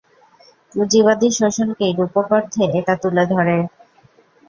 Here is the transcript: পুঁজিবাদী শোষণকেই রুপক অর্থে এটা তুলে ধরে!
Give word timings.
পুঁজিবাদী 0.71 1.29
শোষণকেই 1.31 1.93
রুপক 1.99 2.27
অর্থে 2.37 2.63
এটা 2.79 2.93
তুলে 3.01 3.23
ধরে! 3.33 3.57